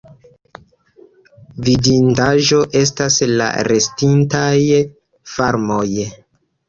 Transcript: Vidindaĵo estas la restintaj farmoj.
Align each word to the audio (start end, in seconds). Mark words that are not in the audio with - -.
Vidindaĵo 1.67 2.61
estas 2.81 3.19
la 3.41 3.51
restintaj 3.71 4.51
farmoj. 5.35 5.87